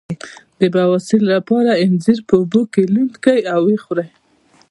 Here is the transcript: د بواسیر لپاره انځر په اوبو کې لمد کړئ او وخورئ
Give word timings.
د 0.59 0.61
بواسیر 0.73 1.21
لپاره 1.33 1.71
انځر 1.85 2.17
په 2.27 2.33
اوبو 2.39 2.61
کې 2.73 2.83
لمد 2.93 3.15
کړئ 3.23 3.41
او 3.53 3.61
وخورئ 3.71 4.09